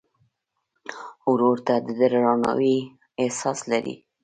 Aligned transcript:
ورور 1.31 1.57
ته 1.67 1.75
د 1.85 1.87
درناوي 1.99 2.77
احساس 3.21 3.59
لرې. 3.71 3.95